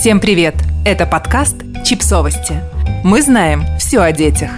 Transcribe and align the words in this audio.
Всем 0.00 0.18
привет! 0.18 0.54
Это 0.86 1.04
подкаст 1.04 1.56
«Чипсовости». 1.84 2.62
Мы 3.04 3.20
знаем 3.20 3.66
все 3.78 4.00
о 4.00 4.12
детях. 4.12 4.50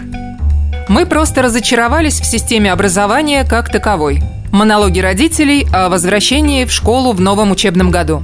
Мы 0.87 1.05
просто 1.05 1.43
разочаровались 1.43 2.21
в 2.21 2.25
системе 2.25 2.71
образования 2.71 3.43
как 3.43 3.69
таковой. 3.69 4.23
Монологи 4.53 5.01
родителей 5.01 5.67
о 5.73 5.89
возвращении 5.89 6.65
в 6.65 6.71
школу 6.71 7.11
в 7.11 7.21
новом 7.21 7.51
учебном 7.51 7.91
году. 7.91 8.23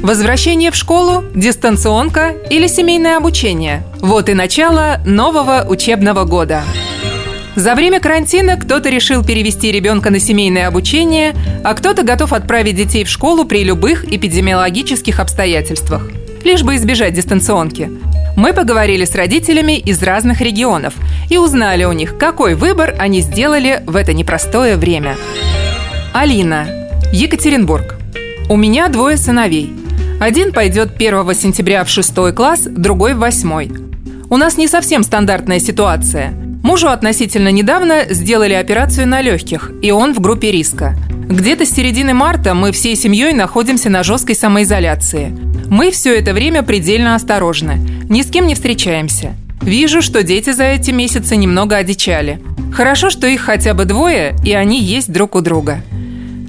Возвращение 0.00 0.70
в 0.70 0.76
школу, 0.76 1.24
дистанционка 1.34 2.36
или 2.50 2.68
семейное 2.68 3.16
обучение– 3.16 3.82
вот 4.00 4.28
и 4.28 4.34
начало 4.34 5.00
нового 5.04 5.66
учебного 5.68 6.22
года. 6.22 6.62
За 7.56 7.74
время 7.74 7.98
карантина 7.98 8.56
кто-то 8.56 8.88
решил 8.88 9.24
перевести 9.24 9.72
ребенка 9.72 10.10
на 10.10 10.20
семейное 10.20 10.68
обучение, 10.68 11.34
а 11.64 11.74
кто-то 11.74 12.04
готов 12.04 12.32
отправить 12.32 12.76
детей 12.76 13.02
в 13.02 13.08
школу 13.08 13.44
при 13.44 13.64
любых 13.64 14.04
эпидемиологических 14.04 15.18
обстоятельствах, 15.18 16.08
лишь 16.44 16.62
бы 16.62 16.76
избежать 16.76 17.14
дистанционки. 17.14 17.90
Мы 18.36 18.52
поговорили 18.52 19.04
с 19.04 19.14
родителями 19.14 19.78
из 19.78 20.02
разных 20.02 20.40
регионов 20.40 20.94
и 21.28 21.38
узнали 21.38 21.84
у 21.84 21.92
них, 21.92 22.18
какой 22.18 22.54
выбор 22.54 22.94
они 22.98 23.20
сделали 23.20 23.82
в 23.86 23.96
это 23.96 24.12
непростое 24.12 24.76
время. 24.76 25.16
Алина, 26.12 26.66
Екатеринбург. 27.12 27.96
У 28.48 28.56
меня 28.56 28.88
двое 28.88 29.16
сыновей. 29.16 29.72
Один 30.20 30.52
пойдет 30.52 30.94
1 30.96 31.34
сентября 31.34 31.84
в 31.84 31.88
шестой 31.88 32.32
класс, 32.32 32.62
другой 32.62 33.14
в 33.14 33.18
восьмой. 33.18 33.70
У 34.30 34.36
нас 34.36 34.56
не 34.56 34.68
совсем 34.68 35.02
стандартная 35.02 35.60
ситуация– 35.60 36.34
Мужу 36.62 36.88
относительно 36.88 37.50
недавно 37.50 38.04
сделали 38.10 38.52
операцию 38.52 39.06
на 39.06 39.22
легких, 39.22 39.70
и 39.80 39.90
он 39.90 40.12
в 40.12 40.20
группе 40.20 40.50
риска. 40.50 40.96
Где-то 41.28 41.66
с 41.66 41.70
середины 41.70 42.14
марта 42.14 42.54
мы 42.54 42.72
всей 42.72 42.96
семьей 42.96 43.34
находимся 43.34 43.90
на 43.90 44.02
жесткой 44.02 44.34
самоизоляции. 44.34 45.36
Мы 45.68 45.90
все 45.90 46.18
это 46.18 46.32
время 46.32 46.62
предельно 46.62 47.14
осторожны, 47.14 47.74
ни 48.08 48.22
с 48.22 48.30
кем 48.30 48.46
не 48.46 48.54
встречаемся. 48.54 49.34
Вижу, 49.60 50.00
что 50.00 50.22
дети 50.22 50.52
за 50.52 50.64
эти 50.64 50.90
месяцы 50.90 51.36
немного 51.36 51.76
одичали. 51.76 52.40
Хорошо, 52.72 53.10
что 53.10 53.26
их 53.26 53.42
хотя 53.42 53.74
бы 53.74 53.84
двое, 53.84 54.36
и 54.42 54.54
они 54.54 54.80
есть 54.80 55.12
друг 55.12 55.34
у 55.34 55.42
друга. 55.42 55.82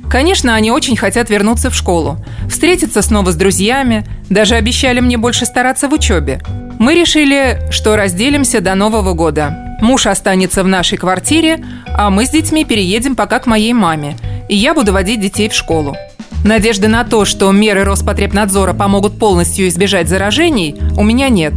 Конечно, 0.10 0.56
они 0.56 0.72
очень 0.72 0.96
хотят 0.96 1.30
вернуться 1.30 1.70
в 1.70 1.76
школу, 1.76 2.18
встретиться 2.50 3.02
снова 3.02 3.32
с 3.32 3.36
друзьями, 3.36 4.06
даже 4.30 4.56
обещали 4.56 5.02
мне 5.02 5.18
больше 5.18 5.46
стараться 5.46 5.90
в 5.90 5.94
учебе. 5.94 6.40
Мы 6.80 6.96
решили, 6.96 7.60
что 7.70 7.98
разделимся 7.98 8.62
до 8.62 8.76
Нового 8.76 9.14
года. 9.14 9.78
Муж 9.82 10.08
останется 10.08 10.64
в 10.64 10.68
нашей 10.68 10.98
квартире, 10.98 11.64
а 11.88 12.10
мы 12.10 12.26
с 12.26 12.30
детьми 12.30 12.64
переедем 12.64 13.18
пока 13.18 13.40
к 13.40 13.46
моей 13.46 13.74
маме, 13.74 14.16
и 14.50 14.56
я 14.56 14.74
буду 14.74 14.92
водить 14.92 15.22
детей 15.22 15.48
в 15.48 15.54
школу. 15.54 15.96
Надежды 16.44 16.90
на 16.90 17.06
то, 17.06 17.24
что 17.24 17.52
меры 17.52 17.84
Роспотребнадзора 17.86 18.74
помогут 18.74 19.18
полностью 19.18 19.68
избежать 19.70 20.10
заражений, 20.10 20.76
у 20.98 21.04
меня 21.04 21.30
нет. 21.30 21.54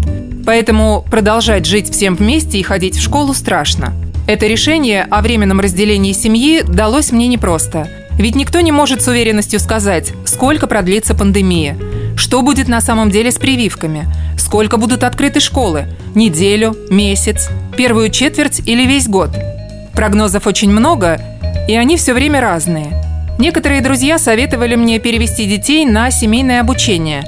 Поэтому 0.47 1.05
продолжать 1.11 1.67
жить 1.67 1.91
всем 1.91 2.15
вместе 2.15 2.59
и 2.59 2.63
ходить 2.63 2.97
в 2.97 3.03
школу 3.03 3.35
страшно. 3.35 3.93
Это 4.29 4.47
решение 4.47 5.05
о 5.11 5.23
временном 5.23 5.59
разделении 5.59 6.13
семьи 6.13 6.63
далось 6.63 7.11
мне 7.11 7.27
непросто. 7.27 7.89
Ведь 8.19 8.37
никто 8.37 8.61
не 8.61 8.71
может 8.71 9.03
с 9.03 9.09
уверенностью 9.09 9.59
сказать, 9.59 10.13
сколько 10.25 10.69
продлится 10.69 11.15
пандемия– 11.15 11.77
что 12.17 12.43
будет 12.43 12.69
на 12.69 12.81
самом 12.81 13.11
деле 13.11 13.31
с 13.31 13.37
прививками? 13.37 14.07
Сколько 14.39 14.77
будут 14.77 15.03
открыты 15.03 15.41
школы? 15.41 15.87
Неделю, 16.15 16.77
месяц, 16.91 17.49
первую 17.77 18.11
четверть 18.11 18.63
или 18.67 18.87
весь 18.87 19.09
год? 19.09 19.31
Прогнозов 19.95 20.47
очень 20.47 20.71
много, 20.71 21.21
и 21.69 21.77
они 21.77 21.97
все 21.97 22.13
время 22.15 22.41
разные. 22.41 23.03
Некоторые 23.39 23.81
друзья 23.81 24.19
советовали 24.19 24.75
мне 24.75 24.99
перевести 24.99 25.47
детей 25.47 25.85
на 25.87 26.11
семейное 26.11 26.61
обучение. 26.61 27.25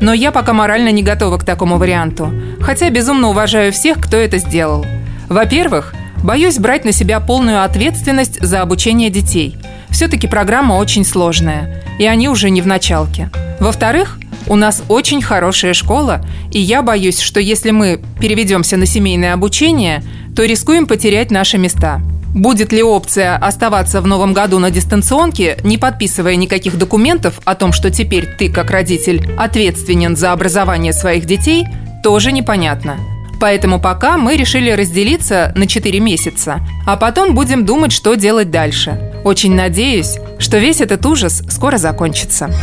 Но 0.00 0.12
я 0.12 0.30
пока 0.30 0.52
морально 0.52 0.90
не 0.90 1.02
готова 1.02 1.38
к 1.38 1.44
такому 1.44 1.78
варианту, 1.78 2.32
хотя 2.60 2.90
безумно 2.90 3.28
уважаю 3.28 3.72
всех, 3.72 3.98
кто 3.98 4.16
это 4.16 4.38
сделал. 4.38 4.86
Во-первых, 5.28 5.94
боюсь 6.22 6.58
брать 6.58 6.84
на 6.84 6.92
себя 6.92 7.20
полную 7.20 7.64
ответственность 7.64 8.40
за 8.40 8.62
обучение 8.62 9.10
детей. 9.10 9.56
Все-таки 9.90 10.28
программа 10.28 10.74
очень 10.74 11.04
сложная, 11.04 11.82
и 11.98 12.06
они 12.06 12.28
уже 12.28 12.50
не 12.50 12.62
в 12.62 12.66
началке. 12.66 13.30
Во-вторых, 13.58 14.18
у 14.46 14.56
нас 14.56 14.82
очень 14.88 15.20
хорошая 15.20 15.74
школа, 15.74 16.24
и 16.52 16.60
я 16.60 16.82
боюсь, 16.82 17.20
что 17.20 17.40
если 17.40 17.70
мы 17.70 18.00
переведемся 18.20 18.76
на 18.76 18.86
семейное 18.86 19.34
обучение, 19.34 20.02
то 20.36 20.44
рискуем 20.44 20.86
потерять 20.86 21.30
наши 21.30 21.58
места. 21.58 22.00
Будет 22.38 22.72
ли 22.72 22.84
опция 22.84 23.34
оставаться 23.34 24.00
в 24.00 24.06
новом 24.06 24.32
году 24.32 24.60
на 24.60 24.70
дистанционке, 24.70 25.58
не 25.64 25.76
подписывая 25.76 26.36
никаких 26.36 26.78
документов 26.78 27.40
о 27.44 27.56
том, 27.56 27.72
что 27.72 27.90
теперь 27.90 28.26
ты, 28.26 28.48
как 28.48 28.70
родитель, 28.70 29.28
ответственен 29.36 30.14
за 30.14 30.30
образование 30.30 30.92
своих 30.92 31.24
детей, 31.24 31.66
тоже 32.04 32.30
непонятно. 32.30 32.96
Поэтому 33.40 33.80
пока 33.80 34.16
мы 34.18 34.36
решили 34.36 34.70
разделиться 34.70 35.52
на 35.56 35.66
4 35.66 35.98
месяца, 35.98 36.60
а 36.86 36.96
потом 36.96 37.34
будем 37.34 37.66
думать, 37.66 37.90
что 37.90 38.14
делать 38.14 38.52
дальше. 38.52 39.20
Очень 39.24 39.56
надеюсь, 39.56 40.18
что 40.38 40.58
весь 40.58 40.80
этот 40.80 41.04
ужас 41.06 41.42
скоро 41.50 41.76
закончится. 41.76 42.54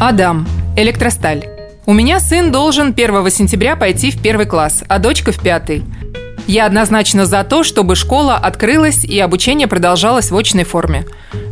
Адам. 0.00 0.48
Электросталь. 0.76 1.44
У 1.84 1.92
меня 1.92 2.20
сын 2.20 2.50
должен 2.50 2.94
1 2.96 3.30
сентября 3.30 3.76
пойти 3.76 4.10
в 4.10 4.22
первый 4.22 4.46
класс, 4.46 4.82
а 4.88 4.98
дочка 4.98 5.30
в 5.30 5.40
пятый. 5.40 5.84
Я 6.48 6.64
однозначно 6.64 7.26
за 7.26 7.44
то, 7.44 7.62
чтобы 7.62 7.94
школа 7.94 8.36
открылась 8.36 9.04
и 9.04 9.20
обучение 9.20 9.68
продолжалось 9.68 10.30
в 10.30 10.36
очной 10.36 10.64
форме. 10.64 11.04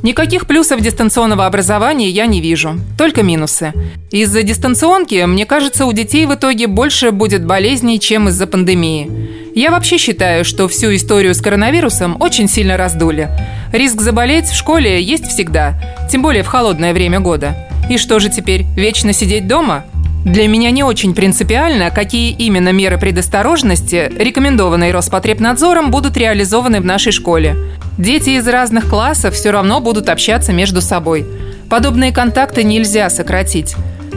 Никаких 0.03 0.47
плюсов 0.47 0.81
дистанционного 0.81 1.45
образования 1.45 2.09
я 2.09 2.25
не 2.25 2.41
вижу, 2.41 2.81
только 2.97 3.23
минусы. 3.23 3.75
Из-за 4.11 4.43
дистанционки, 4.43 5.23
мне 5.27 5.45
кажется, 5.45 5.85
у 5.85 5.93
детей 5.93 6.25
в 6.25 6.35
итоге 6.35 6.67
больше 6.67 7.11
будет 7.11 7.45
болезней, 7.45 8.01
чем 8.01 8.29
из-за 8.29 8.47
пандемии. 8.47 9.11
Я 9.55 9.71
вообще 9.71 9.99
считаю, 9.99 10.47
что 10.47 10.67
всю 10.67 10.95
историю 10.95 11.35
с 11.35 11.43
коронавирусом 11.43 12.17
очень 12.19 12.49
сильно 12.49 12.79
раздули. 12.79 13.29
Риск 13.75 14.01
заболеть 14.01 14.47
в 14.47 14.57
школе 14.57 15.03
есть 15.03 15.27
всегда, 15.27 15.79
тем 16.11 16.23
более 16.23 16.43
в 16.43 16.47
холодное 16.47 16.95
время 16.95 17.21
года. 17.21 17.55
И 17.91 17.99
что 17.99 18.19
же 18.19 18.31
теперь, 18.31 18.65
вечно 18.75 19.13
сидеть 19.13 19.47
дома? 19.47 19.85
Для 20.27 20.49
меня 20.49 20.73
не 20.73 20.83
очень 20.83 21.15
принципиально, 21.15 21.93
какие 21.93 22.33
именно 22.33 22.73
меры 22.73 22.99
предосторожности, 22.99 24.11
рекомендованные 24.19 24.91
Роспотребнадзором, 24.91 25.93
будут 25.93 26.17
реализованы 26.17 26.81
в 26.81 26.85
нашей 26.85 27.13
школе. 27.13 27.57
Дети 27.97 28.31
из 28.31 28.49
разных 28.49 28.89
классов 28.89 29.35
все 29.35 29.53
равно 29.53 29.81
будут 29.81 30.09
общаться 30.09 30.53
между 30.53 30.81
собой. 30.81 31.25
Подобные 31.71 32.11
контакты 32.11 32.65
нельзя 32.65 33.09
сократить. 33.09 33.77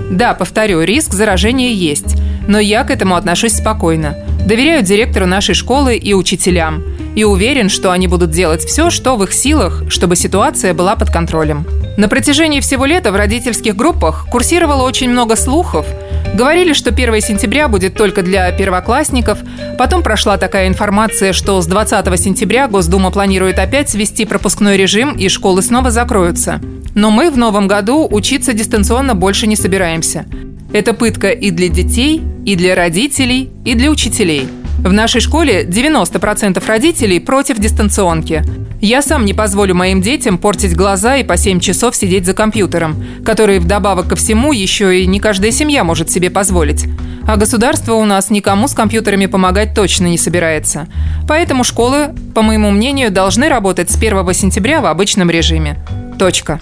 Да, 0.09 0.33
повторю, 0.33 0.81
риск 0.81 1.13
заражения 1.13 1.73
есть, 1.73 2.15
но 2.47 2.57
я 2.57 2.83
к 2.85 2.89
этому 2.89 3.13
отношусь 3.13 3.53
спокойно. 3.53 4.17
Доверяю 4.49 4.81
директору 4.81 5.27
нашей 5.27 5.53
школы 5.53 5.95
и 5.95 6.15
учителям. 6.15 6.83
И 7.15 7.23
уверен, 7.23 7.69
что 7.69 7.91
они 7.91 8.07
будут 8.07 8.31
делать 8.31 8.63
все, 8.63 8.89
что 8.89 9.15
в 9.15 9.23
их 9.23 9.31
силах, 9.31 9.83
чтобы 9.89 10.15
ситуация 10.15 10.73
была 10.73 10.95
под 10.95 11.11
контролем. 11.11 11.67
На 11.97 12.07
протяжении 12.07 12.59
всего 12.59 12.87
лета 12.87 13.11
в 13.11 13.15
родительских 13.15 13.75
группах 13.75 14.25
курсировало 14.31 14.87
очень 14.87 15.11
много 15.11 15.35
слухов. 15.35 15.85
Говорили, 16.33 16.73
что 16.73 16.89
1 16.89 17.21
сентября 17.21 17.67
будет 17.67 17.93
только 17.93 18.23
для 18.23 18.51
первоклассников. 18.51 19.37
Потом 19.77 20.01
прошла 20.01 20.37
такая 20.37 20.67
информация, 20.67 21.31
что 21.31 21.61
с 21.61 21.67
20 21.67 22.19
сентября 22.19 22.67
Госдума 22.67 23.11
планирует 23.11 23.59
опять 23.59 23.93
ввести 23.93 24.25
пропускной 24.25 24.77
режим 24.77 25.11
и 25.15 25.29
школы 25.29 25.61
снова 25.61 25.91
закроются. 25.91 26.59
Но 26.95 27.11
мы 27.11 27.29
в 27.29 27.37
новом 27.37 27.67
году 27.67 28.07
учиться 28.09 28.53
дистанционно 28.53 29.13
больше 29.13 29.45
не 29.45 29.55
собираемся. 29.55 30.25
Это 30.71 30.93
пытка 30.93 31.29
и 31.29 31.49
для 31.51 31.67
детей, 31.67 32.21
и 32.45 32.55
для 32.55 32.75
родителей, 32.75 33.49
и 33.65 33.73
для 33.73 33.89
учителей. 33.89 34.47
В 34.79 34.93
нашей 34.93 35.19
школе 35.19 35.65
90% 35.65 36.65
родителей 36.65 37.19
против 37.19 37.57
дистанционки. 37.57 38.43
Я 38.79 39.01
сам 39.01 39.25
не 39.25 39.33
позволю 39.33 39.75
моим 39.75 40.01
детям 40.01 40.37
портить 40.37 40.75
глаза 40.75 41.17
и 41.17 41.23
по 41.23 41.35
7 41.35 41.59
часов 41.59 41.95
сидеть 41.95 42.25
за 42.25 42.33
компьютером, 42.33 43.03
который 43.25 43.59
вдобавок 43.59 44.07
ко 44.07 44.15
всему 44.15 44.53
еще 44.53 45.01
и 45.01 45.05
не 45.05 45.19
каждая 45.19 45.51
семья 45.51 45.83
может 45.83 46.09
себе 46.11 46.29
позволить. 46.29 46.85
А 47.27 47.35
государство 47.35 47.95
у 47.95 48.05
нас 48.05 48.29
никому 48.29 48.69
с 48.69 48.73
компьютерами 48.73 49.25
помогать 49.25 49.75
точно 49.75 50.05
не 50.05 50.17
собирается. 50.17 50.87
Поэтому 51.27 51.65
школы, 51.65 52.15
по 52.33 52.41
моему 52.41 52.71
мнению, 52.71 53.11
должны 53.11 53.49
работать 53.49 53.91
с 53.91 53.97
1 53.97 54.33
сентября 54.33 54.79
в 54.79 54.85
обычном 54.85 55.29
режиме. 55.29 55.77
Точка. 56.17 56.61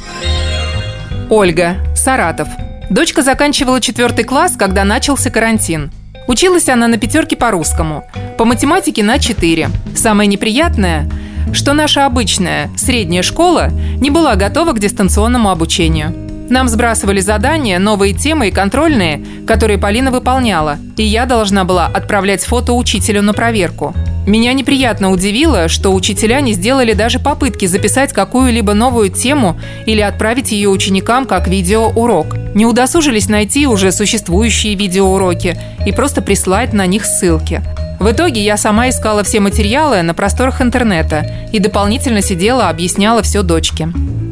Ольга, 1.30 1.76
Саратов. 1.96 2.48
Дочка 2.90 3.22
заканчивала 3.22 3.82
четвертый 3.82 4.24
класс, 4.24 4.56
когда 4.58 4.86
начался 4.86 5.30
карантин. 5.30 5.92
Училась 6.28 6.70
она 6.70 6.88
на 6.88 6.98
пятерке 6.98 7.36
по 7.36 7.52
русскому, 7.52 8.06
по 8.38 8.46
математике 8.46 9.04
на 9.04 9.20
4. 9.20 9.70
Самое 9.96 10.28
неприятное, 10.28 11.10
что 11.52 11.74
наша 11.74 12.06
обычная 12.06 12.70
средняя 12.78 13.24
школа 13.24 13.70
не 14.00 14.10
была 14.10 14.36
готова 14.36 14.72
к 14.72 14.80
дистанционному 14.80 15.50
обучению. 15.50 16.14
Нам 16.50 16.70
сбрасывали 16.70 17.20
задания, 17.20 17.78
новые 17.78 18.14
темы 18.14 18.48
и 18.48 18.52
контрольные, 18.52 19.26
которые 19.46 19.78
Полина 19.78 20.10
выполняла, 20.10 20.78
и 20.96 21.04
я 21.04 21.26
должна 21.26 21.66
была 21.66 21.88
отправлять 21.88 22.46
фото 22.46 22.72
учителю 22.72 23.22
на 23.22 23.34
проверку. 23.34 23.94
Меня 24.28 24.52
неприятно 24.52 25.10
удивило, 25.10 25.70
что 25.70 25.94
учителя 25.94 26.42
не 26.42 26.52
сделали 26.52 26.92
даже 26.92 27.18
попытки 27.18 27.66
записать 27.66 28.12
какую-либо 28.12 28.74
новую 28.74 29.10
тему 29.10 29.58
или 29.86 30.02
отправить 30.02 30.52
ее 30.52 30.68
ученикам 30.68 31.26
как 31.26 31.48
видеоурок. 31.48 32.36
Не 32.54 32.66
удосужились 32.66 33.30
найти 33.30 33.68
уже 33.68 33.94
существующие 33.94 34.76
видеоуроки 34.76 35.58
и 35.86 35.94
просто 35.94 36.22
прислать 36.22 36.74
на 36.74 36.86
них 36.86 37.06
ссылки. 37.06 37.62
В 38.02 38.12
итоге 38.12 38.44
я 38.44 38.58
сама 38.58 38.90
искала 38.90 39.24
все 39.24 39.40
материалы 39.40 40.02
на 40.02 40.14
просторах 40.14 40.62
интернета 40.62 41.48
и 41.54 41.60
дополнительно 41.60 42.22
сидела, 42.22 42.68
объясняла 42.68 43.22
все 43.22 43.44
дочке. 43.44 43.88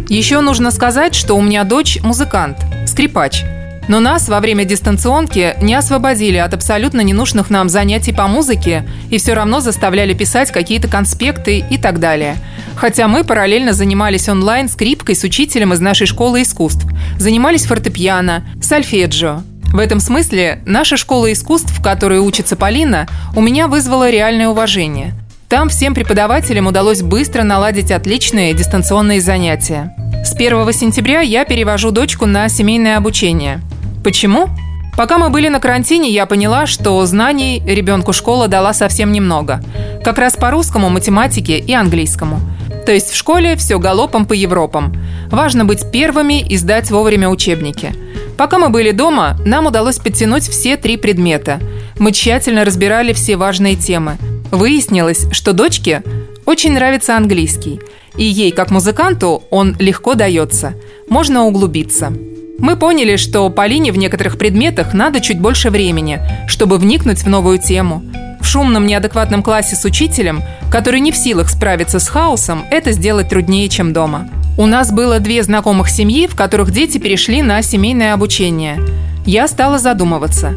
Еще 0.10 0.42
нужно 0.42 0.72
сказать, 0.72 1.16
что 1.16 1.36
у 1.36 1.42
меня 1.42 1.64
дочь 1.64 2.00
музыкант, 2.04 2.58
скрипач– 2.86 3.46
но 3.88 4.00
нас 4.00 4.28
во 4.28 4.40
время 4.40 4.66
дистанционки 4.66 5.56
не 5.62 5.76
освободили 5.76 6.38
от 6.38 6.54
абсолютно 6.54 7.02
ненужных 7.02 7.50
нам 7.50 7.70
занятий 7.70 8.14
по 8.14 8.28
музыке 8.28 8.88
и 9.10 9.18
все 9.18 9.34
равно 9.34 9.60
заставляли 9.60 10.14
писать 10.14 10.52
какие-то 10.52 10.88
конспекты 10.88 11.60
и 11.60 11.78
так 11.78 12.00
далее. 12.00 12.38
Хотя 12.76 13.08
мы 13.08 13.24
параллельно 13.24 13.74
занимались 13.74 14.28
онлайн 14.28 14.68
скрипкой 14.68 15.16
с 15.16 15.24
учителем 15.24 15.74
из 15.74 15.80
нашей 15.80 16.08
школы 16.08 16.42
искусств, 16.42 16.86
занимались 17.18 17.66
фортепиано, 17.66 18.46
сольфеджио. 18.62 19.42
В 19.72 19.80
этом 19.80 20.00
смысле 20.00 20.62
наша 20.66 20.98
школа 20.98 21.32
искусств, 21.32 21.78
в 21.78 21.84
которой 21.84 22.20
учится 22.20 22.56
Полина, 22.56 23.08
у 23.36 23.42
меня 23.42 23.68
вызвала 23.68 24.10
реальное 24.10 24.48
уважение. 24.48 25.14
Там 25.50 25.70
всем 25.70 25.94
преподавателям 25.94 26.68
удалось 26.68 27.02
быстро 27.02 27.44
наладить 27.44 27.92
отличные 27.92 28.54
дистанционные 28.54 29.22
занятия. 29.22 29.96
С 30.26 30.34
1 30.34 30.74
сентября 30.74 31.22
я 31.22 31.46
перевожу 31.46 31.92
дочку 31.92 32.26
на 32.26 32.50
семейное 32.50 32.98
обучение– 32.98 33.60
Почему? 34.06 34.50
Пока 34.96 35.18
мы 35.18 35.32
были 35.32 35.48
на 35.48 35.60
карантине, 35.60 36.12
я 36.12 36.28
поняла, 36.28 36.68
что 36.68 37.04
знаний 37.08 37.64
ребенку 37.66 38.14
школа 38.14 38.48
дала 38.48 38.72
совсем 38.72 39.12
немного. 39.12 39.64
Как 40.04 40.20
раз 40.20 40.36
по 40.36 40.52
русскому, 40.52 40.90
математике 40.90 41.58
и 41.58 41.74
английскому. 41.74 42.40
То 42.86 42.92
есть 42.92 43.10
в 43.10 43.16
школе 43.16 43.56
все 43.56 43.80
галопом 43.80 44.28
по 44.28 44.34
Европам. 44.34 44.96
Важно 45.32 45.66
быть 45.66 45.90
первыми 45.92 46.40
и 46.40 46.56
сдать 46.56 46.92
вовремя 46.92 47.30
учебники. 47.30 47.96
Пока 48.38 48.60
мы 48.60 48.70
были 48.70 48.92
дома, 48.92 49.40
нам 49.44 49.66
удалось 49.66 49.98
подтянуть 49.98 50.48
все 50.48 50.78
три 50.78 50.98
предмета. 50.98 51.60
Мы 51.98 52.12
тщательно 52.12 52.64
разбирали 52.64 53.12
все 53.12 53.38
важные 53.38 53.76
темы. 53.76 54.18
Выяснилось, 54.52 55.26
что 55.32 55.52
дочке 55.52 56.04
очень 56.46 56.74
нравится 56.74 57.18
английский. 57.18 57.82
И 58.16 58.24
ей, 58.24 58.52
как 58.52 58.70
музыканту, 58.70 59.42
он 59.50 59.76
легко 59.80 60.14
дается. 60.14 60.76
Можно 61.10 61.46
углубиться. 61.46 62.14
Мы 62.58 62.78
поняли, 62.78 63.18
что 63.18 63.50
Полине 63.50 63.92
в 63.92 63.98
некоторых 63.98 64.38
предметах 64.38 64.94
надо 64.94 65.20
чуть 65.20 65.40
больше 65.40 65.70
времени, 65.70 66.22
чтобы 66.48 66.78
вникнуть 66.78 67.24
в 67.24 67.28
новую 67.28 67.60
тему. 67.60 68.04
В 68.40 68.46
шумном 68.46 68.86
неадекватном 68.88 69.44
классе 69.44 69.76
с 69.76 69.84
учителем, 69.84 70.42
который 70.72 71.02
не 71.02 71.12
в 71.12 71.18
силах 71.18 71.50
справиться 71.50 72.00
с 72.00 72.08
хаосом, 72.08 72.64
это 72.72 72.94
сделать 72.94 73.30
труднее, 73.30 73.68
чем 73.68 73.92
дома. 73.92 74.30
У 74.58 74.68
нас 74.68 74.92
было 74.92 75.20
две 75.20 75.44
знакомых 75.44 75.90
семьи, 75.90 76.28
в 76.28 76.36
которых 76.36 76.72
дети 76.72 76.98
перешли 76.98 77.42
на 77.42 77.62
семейное 77.62 78.14
обучение. 78.14 78.80
Я 79.26 79.48
стала 79.50 79.78
задумываться. 79.78 80.56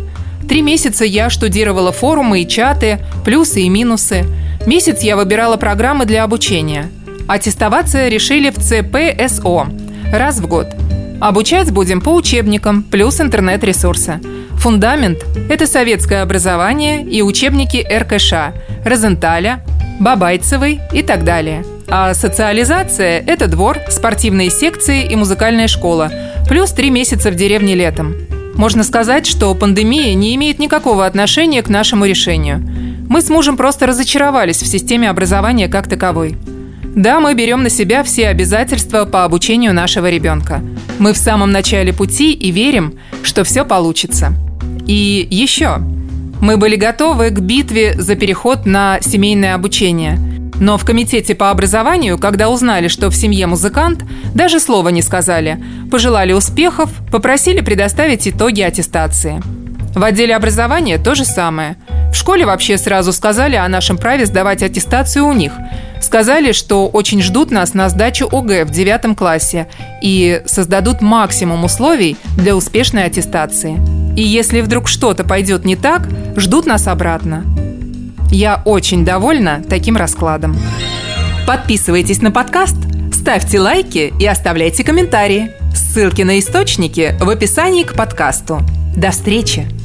Три 0.49 0.63
месяца 0.63 1.05
я 1.05 1.31
штудировала 1.31 1.91
форумы 1.91 2.43
и 2.43 2.49
чаты, 2.49 3.01
плюсы 3.25 3.63
и 3.63 3.69
минусы. 3.69 4.25
Месяц 4.67 5.03
я 5.03 5.17
выбирала 5.17 5.57
программы 5.57 6.05
для 6.05 6.23
обучения. 6.23 6.91
Аттестоваться 7.27 8.07
решили 8.09 8.51
в 8.51 8.57
ЦПСО 8.57 9.69
раз 10.13 10.39
в 10.39 10.47
год– 10.47 10.69
Обучать 11.21 11.73
будем 11.73 12.01
по 12.01 12.11
учебникам, 12.11 12.85
плюс 12.85 13.21
интернет-ресурсы. 13.21 14.21
Фундамент– 14.59 15.19
это 15.51 15.67
советское 15.67 16.23
образование 16.23 17.03
и 17.03 17.23
учебники 17.23 17.85
РКШ, 17.91 18.55
Розенталя, 18.85 19.65
Бабайцевой 19.99 20.81
и 20.93 21.03
так 21.03 21.25
далее. 21.25 21.65
А 21.89 22.15
социализация– 22.15 23.21
это 23.27 23.49
двор, 23.49 23.79
спортивные 23.89 24.51
секции 24.51 25.05
и 25.05 25.17
музыкальная 25.17 25.67
школа, 25.67 26.13
плюс 26.49 26.71
три 26.71 26.91
месяца 26.91 27.33
в 27.33 27.35
деревне 27.35 27.75
летом. 27.75 28.15
Можно 28.55 28.85
сказать, 28.85 29.27
что 29.27 29.53
пандемия 29.55 30.15
не 30.15 30.37
имеет 30.37 30.61
никакого 30.61 31.05
отношения 31.05 31.63
к 31.63 31.69
нашему 31.69 32.05
решению. 32.05 32.63
Мы 33.09 33.23
с 33.23 33.29
мужем 33.29 33.57
просто 33.57 33.87
разочаровались 33.87 34.63
в 34.63 34.67
системе 34.67 35.11
образования 35.11 35.69
как 35.69 35.89
таковой. 35.89 36.37
Да, 36.95 37.21
мы 37.21 37.35
берем 37.35 37.63
на 37.63 37.71
себя 37.71 38.03
все 38.03 38.29
обязательства 38.29 39.05
по 39.05 39.25
обучению 39.25 39.73
нашего 39.73 40.11
ребенка. 40.11 40.63
Мы 40.99 41.13
в 41.13 41.17
самом 41.17 41.51
начале 41.53 41.93
пути 41.93 42.33
и 42.33 42.51
верим, 42.51 42.99
что 43.23 43.45
все 43.45 43.65
получится. 43.65 44.33
И 44.87 45.27
еще. 45.31 45.79
Мы 46.41 46.57
были 46.57 46.77
готовы 46.77 47.31
к 47.31 47.41
битве 47.41 47.95
за 48.01 48.15
переход 48.15 48.67
на 48.67 49.01
семейное 49.01 49.55
обучение. 49.55 50.19
Но 50.61 50.77
в 50.77 50.85
комитете 50.85 51.35
по 51.35 51.51
образованию, 51.51 52.19
когда 52.19 52.49
узнали, 52.49 52.89
что 52.89 53.11
в 53.11 53.17
семье 53.17 53.47
музыкант, 53.47 54.05
даже 54.35 54.59
слова 54.59 54.89
не 54.89 55.03
сказали. 55.03 55.63
Пожелали 55.91 56.33
успехов, 56.33 56.91
попросили 57.13 57.61
предоставить 57.61 58.27
итоги 58.27 58.63
аттестации. 58.63 59.41
В 59.95 60.03
отделе 60.03 60.35
образования 60.35 60.99
то 60.99 61.15
же 61.15 61.25
самое. 61.25 61.77
Школе 62.19 62.45
вообще 62.45 62.77
сразу 62.79 63.13
сказали 63.13 63.57
о 63.57 63.69
нашем 63.69 63.97
праве 63.97 64.27
сдавать 64.27 64.63
аттестацию 64.63 65.27
у 65.27 65.33
них– 65.33 65.53
Сказали, 66.01 66.53
что 66.53 66.89
очень 66.89 67.23
ждут 67.23 67.51
нас 67.51 67.75
на 67.75 67.89
сдачу 67.89 68.29
ОГЭ 68.31 68.65
в 68.65 68.71
девятом 68.71 69.15
классе 69.15 69.69
и 70.01 70.43
создадут 70.47 71.01
максимум 71.01 71.65
условий 71.65 72.17
для 72.37 72.57
успешной 72.57 73.05
аттестации. 73.05 73.79
И 74.17 74.23
если 74.23 74.61
вдруг 74.61 74.89
что-то 74.89 75.25
пойдет 75.25 75.65
не 75.65 75.77
так, 75.77 76.09
ждут 76.37 76.67
нас 76.67 76.87
обратно. 76.87 77.45
Я 78.31 78.63
очень 78.65 79.05
довольна 79.05 79.63
таким 79.69 79.97
раскладом. 79.97 80.57
Подписывайтесь 81.47 82.21
на 82.21 82.31
подкаст, 82.31 82.77
ставьте 83.13 83.59
лайки 83.59 84.13
и 84.19 84.27
оставляйте 84.27 84.85
комментарии. 84.85 85.53
Ссылки 85.75 86.23
на 86.23 86.39
источники 86.39 87.17
в 87.21 87.29
описании 87.29 87.85
к 87.85 87.95
подкасту. 87.95 88.61
До 88.97 89.11
встречи! 89.11 89.78